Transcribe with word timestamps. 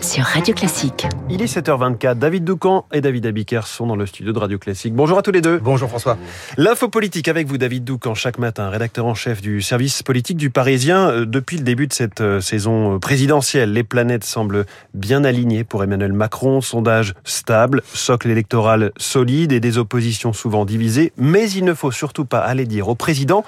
Sur 0.00 0.24
Radio 0.24 0.54
Classique. 0.54 1.06
Il 1.28 1.42
est 1.42 1.54
7h24. 1.54 2.14
David 2.14 2.44
Doucan 2.44 2.86
et 2.92 3.02
David 3.02 3.26
Abiker 3.26 3.66
sont 3.66 3.86
dans 3.86 3.96
le 3.96 4.06
studio 4.06 4.32
de 4.32 4.38
Radio 4.38 4.58
Classique. 4.58 4.94
Bonjour 4.94 5.18
à 5.18 5.22
tous 5.22 5.32
les 5.32 5.42
deux. 5.42 5.58
Bonjour 5.58 5.90
François. 5.90 6.16
L'info 6.56 6.88
politique 6.88 7.28
avec 7.28 7.46
vous, 7.46 7.58
David 7.58 7.84
Doucan, 7.84 8.14
chaque 8.14 8.38
matin, 8.38 8.70
rédacteur 8.70 9.04
en 9.04 9.14
chef 9.14 9.42
du 9.42 9.60
service 9.60 10.02
politique 10.02 10.38
du 10.38 10.48
Parisien. 10.48 11.10
Euh, 11.10 11.26
Depuis 11.26 11.58
le 11.58 11.62
début 11.64 11.86
de 11.88 11.92
cette 11.92 12.22
euh, 12.22 12.40
saison 12.40 12.98
présidentielle, 12.98 13.72
les 13.72 13.84
planètes 13.84 14.24
semblent 14.24 14.64
bien 14.94 15.24
alignées 15.24 15.64
pour 15.64 15.84
Emmanuel 15.84 16.14
Macron. 16.14 16.62
Sondage 16.62 17.14
stable, 17.24 17.82
socle 17.92 18.30
électoral 18.30 18.92
solide 18.96 19.52
et 19.52 19.60
des 19.60 19.76
oppositions 19.76 20.32
souvent 20.32 20.64
divisées. 20.64 21.12
Mais 21.18 21.50
il 21.50 21.64
ne 21.64 21.74
faut 21.74 21.90
surtout 21.90 22.24
pas 22.24 22.38
aller 22.38 22.64
dire 22.64 22.88
au 22.88 22.94
président 22.94 23.44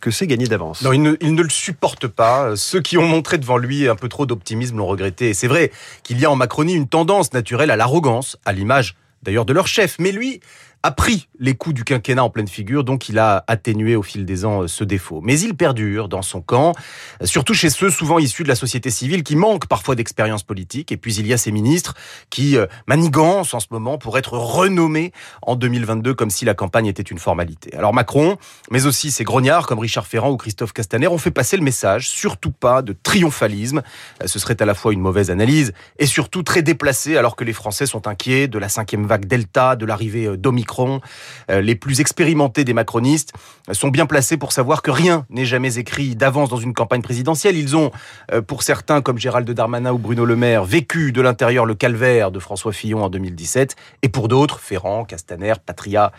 que 0.00 0.10
c'est 0.10 0.26
gagné 0.26 0.46
d'avance. 0.46 0.82
Non, 0.82 0.92
il 0.92 1.02
ne, 1.02 1.42
le 1.42 1.48
supporte 1.48 2.06
pas. 2.06 2.54
Ceux 2.56 2.80
qui 2.80 2.98
ont 2.98 3.06
montré 3.06 3.38
devant 3.38 3.56
lui 3.56 3.88
un 3.88 3.96
peu 3.96 4.08
trop 4.08 4.26
d'optimisme 4.26 4.76
l'ont 4.76 4.86
regretté. 4.86 5.30
Et 5.30 5.34
c'est 5.34 5.48
vrai 5.48 5.72
qu'il 6.02 6.20
y 6.20 6.24
a 6.24 6.30
en 6.30 6.36
Macronie 6.36 6.74
une 6.74 6.88
tendance 6.88 7.32
naturelle 7.32 7.70
à 7.70 7.76
l'arrogance, 7.76 8.36
à 8.44 8.52
l'image 8.52 8.96
d'ailleurs 9.22 9.44
de 9.46 9.52
leur 9.52 9.66
chef. 9.66 9.96
Mais 9.98 10.12
lui 10.12 10.40
a 10.86 10.92
pris 10.92 11.26
les 11.40 11.56
coups 11.56 11.74
du 11.74 11.82
quinquennat 11.82 12.22
en 12.22 12.30
pleine 12.30 12.46
figure, 12.46 12.84
donc 12.84 13.08
il 13.08 13.18
a 13.18 13.42
atténué 13.48 13.96
au 13.96 14.04
fil 14.04 14.24
des 14.24 14.44
ans 14.44 14.68
ce 14.68 14.84
défaut. 14.84 15.20
Mais 15.20 15.40
il 15.40 15.56
perdure 15.56 16.08
dans 16.08 16.22
son 16.22 16.40
camp, 16.40 16.74
surtout 17.24 17.54
chez 17.54 17.70
ceux 17.70 17.90
souvent 17.90 18.20
issus 18.20 18.44
de 18.44 18.48
la 18.48 18.54
société 18.54 18.90
civile 18.90 19.24
qui 19.24 19.34
manquent 19.34 19.66
parfois 19.66 19.96
d'expérience 19.96 20.44
politique. 20.44 20.92
Et 20.92 20.96
puis 20.96 21.16
il 21.16 21.26
y 21.26 21.32
a 21.32 21.38
ces 21.38 21.50
ministres 21.50 21.94
qui 22.30 22.56
manigancent 22.86 23.52
en 23.52 23.58
ce 23.58 23.66
moment 23.72 23.98
pour 23.98 24.16
être 24.16 24.34
renommés 24.34 25.10
en 25.42 25.56
2022 25.56 26.14
comme 26.14 26.30
si 26.30 26.44
la 26.44 26.54
campagne 26.54 26.86
était 26.86 27.02
une 27.02 27.18
formalité. 27.18 27.74
Alors 27.74 27.92
Macron, 27.92 28.38
mais 28.70 28.86
aussi 28.86 29.10
ses 29.10 29.24
grognards 29.24 29.66
comme 29.66 29.80
Richard 29.80 30.06
Ferrand 30.06 30.30
ou 30.30 30.36
Christophe 30.36 30.72
Castaner 30.72 31.08
ont 31.08 31.18
fait 31.18 31.32
passer 31.32 31.56
le 31.56 31.64
message, 31.64 32.08
surtout 32.08 32.52
pas 32.52 32.82
de 32.82 32.94
triomphalisme. 33.02 33.82
Ce 34.24 34.38
serait 34.38 34.62
à 34.62 34.64
la 34.64 34.74
fois 34.74 34.92
une 34.92 35.00
mauvaise 35.00 35.32
analyse 35.32 35.72
et 35.98 36.06
surtout 36.06 36.44
très 36.44 36.62
déplacé 36.62 37.16
alors 37.16 37.34
que 37.34 37.42
les 37.42 37.52
Français 37.52 37.86
sont 37.86 38.06
inquiets 38.06 38.46
de 38.46 38.58
la 38.60 38.68
cinquième 38.68 39.04
vague 39.04 39.26
Delta, 39.26 39.74
de 39.74 39.84
l'arrivée 39.84 40.36
d'Omicron 40.36 40.75
les 41.48 41.74
plus 41.74 42.00
expérimentés 42.00 42.64
des 42.64 42.74
macronistes 42.74 43.32
sont 43.72 43.88
bien 43.88 44.06
placés 44.06 44.36
pour 44.36 44.52
savoir 44.52 44.82
que 44.82 44.90
rien 44.90 45.26
n'est 45.30 45.44
jamais 45.44 45.78
écrit 45.78 46.16
d'avance 46.16 46.48
dans 46.48 46.56
une 46.56 46.74
campagne 46.74 47.02
présidentielle. 47.02 47.56
Ils 47.56 47.76
ont, 47.76 47.90
pour 48.46 48.62
certains 48.62 49.00
comme 49.00 49.18
Gérald 49.18 49.50
Darmanin 49.50 49.92
ou 49.92 49.98
Bruno 49.98 50.24
Le 50.24 50.36
Maire, 50.36 50.64
vécu 50.64 51.12
de 51.12 51.20
l'intérieur 51.20 51.66
le 51.66 51.74
calvaire 51.74 52.30
de 52.30 52.38
François 52.38 52.72
Fillon 52.72 53.02
en 53.02 53.08
2017. 53.08 53.76
Et 54.02 54.08
pour 54.08 54.28
d'autres, 54.28 54.60
Ferrand, 54.60 55.04
Castaner, 55.04 55.54
Patria, 55.64 56.12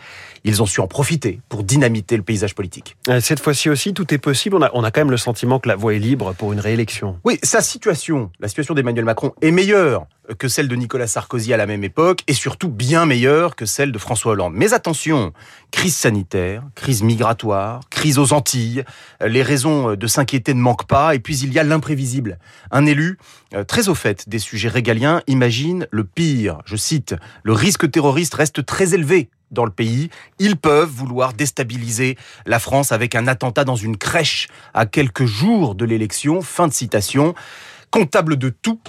ils 0.44 0.62
ont 0.62 0.66
su 0.66 0.80
en 0.80 0.86
profiter 0.86 1.40
pour 1.48 1.62
dynamiter 1.62 2.16
le 2.16 2.22
paysage 2.22 2.54
politique. 2.54 2.96
Cette 3.20 3.40
fois-ci 3.40 3.70
aussi, 3.70 3.94
tout 3.94 4.12
est 4.12 4.18
possible. 4.18 4.56
On 4.56 4.62
a, 4.62 4.70
on 4.74 4.84
a 4.84 4.90
quand 4.90 5.00
même 5.00 5.10
le 5.10 5.16
sentiment 5.16 5.58
que 5.58 5.68
la 5.68 5.76
voie 5.76 5.94
est 5.94 5.98
libre 5.98 6.34
pour 6.34 6.52
une 6.52 6.60
réélection. 6.60 7.18
Oui, 7.24 7.38
sa 7.42 7.60
situation, 7.60 8.30
la 8.40 8.48
situation 8.48 8.74
d'Emmanuel 8.74 9.04
Macron 9.04 9.32
est 9.40 9.50
meilleure 9.50 10.06
que 10.36 10.48
celle 10.48 10.68
de 10.68 10.74
Nicolas 10.74 11.06
Sarkozy 11.06 11.52
à 11.52 11.56
la 11.56 11.66
même 11.66 11.84
époque 11.84 12.22
et 12.26 12.34
surtout 12.34 12.68
bien 12.68 13.06
meilleure 13.06 13.56
que 13.56 13.66
celle 13.66 13.92
de 13.92 13.98
François 13.98 14.32
Hollande. 14.32 14.52
Mais 14.54 14.74
attention, 14.74 15.32
crise 15.70 15.96
sanitaire, 15.96 16.62
crise 16.74 17.02
migratoire, 17.02 17.80
crise 17.90 18.18
aux 18.18 18.32
Antilles, 18.32 18.84
les 19.24 19.42
raisons 19.42 19.94
de 19.94 20.06
s'inquiéter 20.06 20.54
ne 20.54 20.60
manquent 20.60 20.86
pas 20.86 21.14
et 21.14 21.18
puis 21.18 21.38
il 21.38 21.52
y 21.52 21.58
a 21.58 21.64
l'imprévisible. 21.64 22.38
Un 22.70 22.84
élu 22.84 23.18
très 23.66 23.88
au 23.88 23.94
fait 23.94 24.28
des 24.28 24.38
sujets 24.38 24.68
régaliens 24.68 25.22
imagine 25.26 25.86
le 25.90 26.04
pire. 26.04 26.58
Je 26.66 26.76
cite, 26.76 27.14
le 27.42 27.52
risque 27.52 27.90
terroriste 27.90 28.34
reste 28.34 28.66
très 28.66 28.94
élevé 28.94 29.30
dans 29.50 29.64
le 29.64 29.70
pays. 29.70 30.10
Ils 30.38 30.56
peuvent 30.56 30.90
vouloir 30.90 31.32
déstabiliser 31.32 32.16
la 32.44 32.58
France 32.58 32.92
avec 32.92 33.14
un 33.14 33.26
attentat 33.26 33.64
dans 33.64 33.76
une 33.76 33.96
crèche 33.96 34.48
à 34.74 34.84
quelques 34.84 35.24
jours 35.24 35.74
de 35.74 35.86
l'élection. 35.86 36.42
Fin 36.42 36.68
de 36.68 36.72
citation. 36.72 37.34
Comptable 37.90 38.36
de 38.36 38.50
tout, 38.50 38.80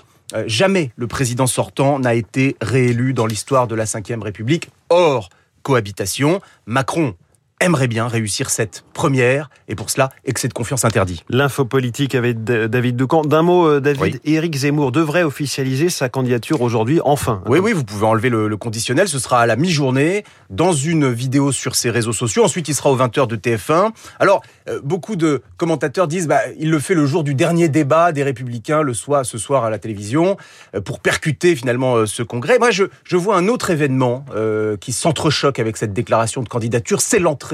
jamais 0.46 0.92
le 0.96 1.08
président 1.08 1.48
sortant 1.48 2.00
n'a 2.00 2.14
été 2.14 2.56
réélu 2.62 3.14
dans 3.14 3.26
l'histoire 3.26 3.68
de 3.68 3.76
la 3.76 3.86
Ve 3.86 4.22
République. 4.22 4.70
Or, 4.90 5.30
cohabitation, 5.64 6.42
Macron 6.66 7.16
aimerait 7.60 7.88
bien 7.88 8.08
réussir 8.08 8.50
cette 8.50 8.84
première, 8.94 9.50
et 9.68 9.76
pour 9.76 9.90
cela, 9.90 10.10
excès 10.26 10.48
de 10.48 10.54
confiance 10.54 10.86
interdit. 10.86 11.24
L'info 11.30 11.66
politique 11.66 12.16
avec 12.16 12.44
David 12.44 12.96
Ducamp. 12.96 13.24
D'un 13.24 13.42
mot, 13.42 13.80
David, 13.80 14.20
oui. 14.26 14.34
Éric 14.34 14.56
Zemmour 14.56 14.92
devrait 14.92 15.24
officialiser 15.24 15.90
sa 15.90 16.10
candidature 16.10 16.62
aujourd'hui, 16.62 17.00
enfin. 17.04 17.42
Oui, 17.48 17.60
oui, 17.60 17.74
vous 17.74 17.84
pouvez 17.84 18.06
enlever 18.06 18.30
le, 18.30 18.48
le, 18.48 18.58
conditionnel, 18.58 19.08
ce 19.08 19.20
sera 19.20 19.42
à 19.42 19.46
la 19.46 19.56
mi-journée, 19.56 20.24
dans 20.50 20.74
une 20.74 21.12
vidéo 21.12 21.52
sur 21.52 21.76
ses 21.76 21.90
réseaux 21.90 22.14
sociaux, 22.14 22.44
ensuite 22.44 22.68
il 22.68 22.76
sera 22.76 22.92
aux 22.92 22.98
20h 22.98 23.28
de 23.28 23.36
TF1. 23.36 23.92
Alors, 24.20 24.42
euh, 24.70 24.80
beaucoup 24.84 25.16
de 25.16 25.42
commentateurs 25.58 26.08
disent, 26.08 26.28
bah, 26.28 26.42
il 26.58 26.70
le 26.70 26.80
fait 26.80 26.94
le 26.94 27.06
jour 27.06 27.24
du 27.24 27.36
dernier 27.36 27.70
débat 27.70 28.12
des 28.12 28.24
Républicains, 28.24 28.82
le 28.82 28.94
soir, 28.94 29.26
ce 29.26 29.38
soir 29.38 29.64
à 29.64 29.70
la 29.70 29.80
télévision, 29.80 30.38
euh, 30.76 30.82
pour 30.82 31.00
percuter 31.00 31.56
finalement 31.56 31.96
euh, 31.96 32.06
ce 32.06 32.24
congrès. 32.24 32.60
Moi, 32.60 32.72
je, 32.72 32.86
je 33.04 33.18
vois 33.18 33.38
un 33.38 33.48
autre 33.48 33.70
événement 33.70 34.26
euh, 34.36 34.78
qui 34.78 34.92
s'entrechoque 34.94 35.60
avec 35.60 35.78
cette 35.78 35.94
déclaration 35.94 36.42
de 36.42 36.50
candidature, 36.50 37.02
c'est 37.02 37.20
l'entrée 37.20 37.49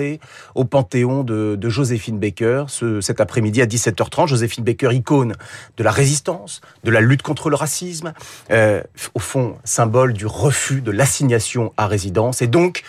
au 0.55 0.65
Panthéon 0.65 1.23
de, 1.23 1.69
Joséphine 1.69 2.19
Baker 2.19 2.65
ce, 2.67 3.01
cet 3.01 3.19
après-midi 3.19 3.61
à 3.61 3.65
17h30. 3.65 4.27
Joséphine 4.27 4.63
Baker, 4.63 4.91
icône 4.93 5.35
de 5.77 5.83
la 5.83 5.91
résistance, 5.91 6.61
de 6.83 6.91
la 6.91 7.01
lutte 7.01 7.21
contre 7.21 7.49
le 7.49 7.55
racisme, 7.55 8.13
euh, 8.51 8.81
au 9.13 9.19
fond 9.19 9.57
symbole 9.63 10.13
du 10.13 10.25
refus 10.25 10.81
de 10.81 10.91
l'assignation 10.91 11.73
à 11.77 11.87
résidence. 11.87 12.41
Et 12.41 12.47
donc, 12.47 12.83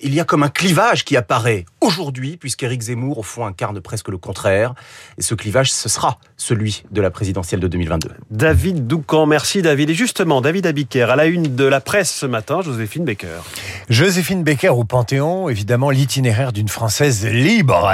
il 0.00 0.14
y 0.14 0.20
a 0.20 0.24
comme 0.24 0.42
un 0.42 0.48
clivage 0.48 1.04
qui 1.04 1.16
apparaît 1.16 1.64
aujourd'hui, 1.80 2.36
puisqu'Éric 2.36 2.82
Zemmour, 2.82 3.18
au 3.18 3.22
fond, 3.22 3.44
incarne 3.44 3.80
presque 3.80 4.08
le 4.08 4.18
contraire. 4.18 4.74
Et 5.18 5.22
ce 5.22 5.34
clivage, 5.34 5.70
ce 5.72 5.88
sera 5.88 6.18
celui 6.36 6.82
de 6.90 7.00
la 7.00 7.10
présidentielle 7.10 7.60
de 7.60 7.68
2022. 7.68 8.10
David 8.30 8.86
Doucan, 8.86 9.26
merci 9.26 9.62
David. 9.62 9.90
Et 9.90 9.94
justement, 9.94 10.40
David 10.40 10.66
Abiker, 10.66 11.10
à 11.10 11.16
la 11.16 11.26
une 11.26 11.54
de 11.54 11.64
la 11.64 11.80
presse 11.80 12.10
ce 12.10 12.26
matin, 12.26 12.62
Joséphine 12.62 13.04
Baker. 13.04 13.40
Joséphine 13.88 14.42
Baker 14.42 14.70
au 14.70 14.84
Panthéon, 14.84 15.48
évidemment 15.48 15.90
l'itinéraire 15.90 16.52
d'une 16.52 16.68
Française 16.68 17.26
libre. 17.26 17.92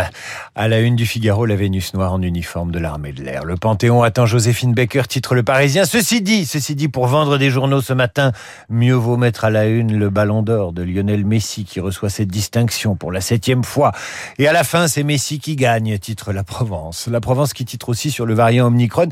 À 0.54 0.68
la 0.68 0.80
une 0.80 0.96
du 0.96 1.06
Figaro, 1.06 1.46
la 1.46 1.56
Vénus 1.56 1.94
noire 1.94 2.12
en 2.12 2.22
uniforme 2.22 2.70
de 2.70 2.78
l'armée 2.78 3.12
de 3.12 3.22
l'air. 3.22 3.44
Le 3.44 3.56
Panthéon 3.56 4.02
attend 4.02 4.26
Joséphine 4.26 4.72
Baker, 4.72 5.02
titre 5.08 5.34
Le 5.34 5.42
Parisien. 5.42 5.84
Ceci 5.84 6.22
dit, 6.22 6.46
ceci 6.46 6.74
dit, 6.74 6.88
pour 6.88 7.06
vendre 7.06 7.38
des 7.38 7.50
journaux 7.50 7.80
ce 7.80 7.92
matin, 7.92 8.32
mieux 8.68 8.94
vaut 8.94 9.16
mettre 9.16 9.44
à 9.44 9.50
la 9.50 9.66
une 9.66 9.98
le 9.98 10.10
ballon 10.10 10.42
d'or 10.42 10.72
de 10.72 10.82
Lionel 10.82 11.24
Messi 11.24 11.64
qui 11.64 11.80
reçoit 11.88 12.10
cette 12.10 12.28
distinction 12.28 12.96
pour 12.96 13.12
la 13.12 13.20
septième 13.20 13.64
fois. 13.64 13.92
Et 14.38 14.46
à 14.46 14.52
la 14.52 14.62
fin, 14.62 14.88
c'est 14.88 15.02
Messi 15.02 15.38
qui 15.40 15.56
gagne, 15.56 15.98
titre 15.98 16.32
La 16.32 16.44
Provence. 16.44 17.08
La 17.08 17.20
Provence 17.20 17.54
qui 17.54 17.64
titre 17.64 17.88
aussi 17.88 18.10
sur 18.10 18.26
le 18.26 18.34
variant 18.34 18.66
Omicron. 18.66 19.08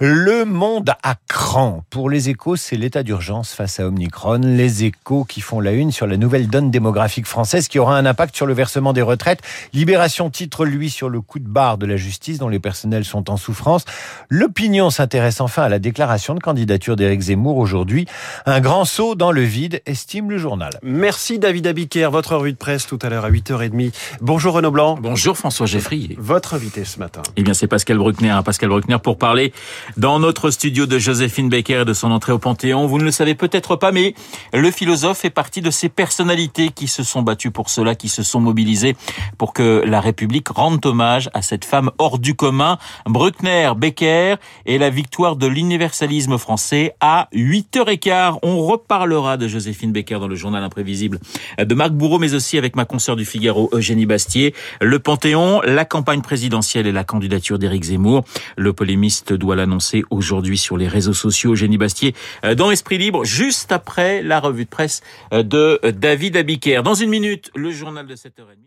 Le 0.00 0.44
monde 0.44 0.92
à 1.02 1.14
cran. 1.28 1.84
Pour 1.88 2.10
les 2.10 2.28
échos, 2.28 2.56
c'est 2.56 2.76
l'état 2.76 3.02
d'urgence 3.02 3.52
face 3.52 3.78
à 3.78 3.86
Omicron. 3.86 4.40
Les 4.42 4.84
échos 4.84 5.24
qui 5.24 5.40
font 5.40 5.60
la 5.60 5.72
une 5.72 5.92
sur 5.92 6.06
la 6.06 6.16
nouvelle 6.16 6.48
donne 6.48 6.70
démographique 6.70 7.26
française 7.26 7.68
qui 7.68 7.78
aura 7.78 7.96
un 7.96 8.06
impact 8.06 8.34
sur 8.34 8.46
le 8.46 8.54
versement 8.54 8.92
des 8.92 9.02
retraites. 9.02 9.40
Libération 9.72 10.30
titre, 10.30 10.64
lui, 10.64 10.90
sur 10.90 11.08
le 11.08 11.20
coup 11.20 11.38
de 11.38 11.48
barre 11.48 11.78
de 11.78 11.86
la 11.86 11.96
justice 11.96 12.38
dont 12.38 12.48
les 12.48 12.58
personnels 12.58 13.04
sont 13.04 13.30
en 13.30 13.36
souffrance. 13.36 13.84
L'opinion 14.28 14.90
s'intéresse 14.90 15.40
enfin 15.40 15.62
à 15.62 15.68
la 15.68 15.78
déclaration 15.78 16.34
de 16.34 16.40
candidature 16.40 16.96
d'Éric 16.96 17.20
Zemmour 17.20 17.56
aujourd'hui. 17.56 18.06
Un 18.46 18.60
grand 18.60 18.84
saut 18.84 19.14
dans 19.14 19.30
le 19.30 19.42
vide, 19.42 19.80
estime 19.86 20.28
le 20.30 20.38
journal. 20.38 20.70
Merci 20.82 21.38
David 21.38 21.68
Abiker. 21.68 22.08
Votre 22.16 22.36
revue 22.36 22.52
de 22.52 22.56
presse 22.56 22.86
tout 22.86 22.98
à 23.02 23.10
l'heure 23.10 23.26
à 23.26 23.30
8h30. 23.30 23.92
Bonjour 24.22 24.54
Renaud 24.54 24.70
Blanc. 24.70 24.96
Bonjour 24.98 25.36
François 25.36 25.66
Geffrier. 25.66 26.16
Votre 26.18 26.54
invité 26.54 26.86
ce 26.86 26.98
matin. 26.98 27.20
Eh 27.36 27.42
bien, 27.42 27.52
c'est 27.52 27.66
Pascal 27.66 27.98
Bruckner. 27.98 28.34
Pascal 28.42 28.70
Bruckner 28.70 28.96
pour 29.02 29.18
parler 29.18 29.52
dans 29.98 30.18
notre 30.18 30.50
studio 30.50 30.86
de 30.86 30.98
Joséphine 30.98 31.50
Baker 31.50 31.82
et 31.82 31.84
de 31.84 31.92
son 31.92 32.10
entrée 32.10 32.32
au 32.32 32.38
Panthéon. 32.38 32.86
Vous 32.86 32.96
ne 32.96 33.04
le 33.04 33.10
savez 33.10 33.34
peut-être 33.34 33.76
pas, 33.76 33.92
mais 33.92 34.14
le 34.54 34.70
philosophe 34.70 35.26
est 35.26 35.30
partie 35.30 35.60
de 35.60 35.70
ces 35.70 35.90
personnalités 35.90 36.70
qui 36.70 36.88
se 36.88 37.02
sont 37.02 37.20
battues 37.20 37.50
pour 37.50 37.68
cela, 37.68 37.94
qui 37.94 38.08
se 38.08 38.22
sont 38.22 38.40
mobilisées 38.40 38.96
pour 39.36 39.52
que 39.52 39.82
la 39.84 40.00
République 40.00 40.48
rende 40.48 40.86
hommage 40.86 41.28
à 41.34 41.42
cette 41.42 41.66
femme 41.66 41.90
hors 41.98 42.18
du 42.18 42.34
commun. 42.34 42.78
Bruckner, 43.04 43.72
Becker 43.76 44.36
et 44.64 44.78
la 44.78 44.88
victoire 44.88 45.36
de 45.36 45.46
l'universalisme 45.46 46.38
français 46.38 46.94
à 47.00 47.28
8h15. 47.34 48.38
On 48.42 48.64
reparlera 48.64 49.36
de 49.36 49.48
Joséphine 49.48 49.92
Baker 49.92 50.18
dans 50.18 50.28
le 50.28 50.34
journal 50.34 50.64
imprévisible 50.64 51.20
de 51.58 51.74
Marc 51.74 51.92
Mais 52.18 52.34
aussi 52.34 52.56
avec 52.56 52.76
ma 52.76 52.84
consoeur 52.84 53.16
du 53.16 53.24
Figaro, 53.24 53.68
Eugénie 53.72 54.06
Bastier. 54.06 54.54
Le 54.80 54.98
Panthéon, 55.00 55.60
la 55.62 55.84
campagne 55.84 56.22
présidentielle 56.22 56.86
et 56.86 56.92
la 56.92 57.02
candidature 57.02 57.58
d'Éric 57.58 57.82
Zemmour. 57.82 58.24
Le 58.56 58.72
polémiste 58.72 59.32
doit 59.32 59.56
l'annoncer 59.56 60.04
aujourd'hui 60.10 60.56
sur 60.56 60.76
les 60.76 60.86
réseaux 60.86 61.12
sociaux. 61.12 61.52
Eugénie 61.52 61.78
Bastier 61.78 62.14
dans 62.56 62.70
Esprit 62.70 62.98
Libre, 62.98 63.24
juste 63.24 63.72
après 63.72 64.22
la 64.22 64.38
revue 64.38 64.64
de 64.64 64.70
presse 64.70 65.02
de 65.32 65.80
David 65.90 66.36
Abiker. 66.36 66.82
Dans 66.82 66.94
une 66.94 67.10
minute, 67.10 67.50
le 67.56 67.72
journal 67.72 68.06
de 68.06 68.14
7h30. 68.14 68.66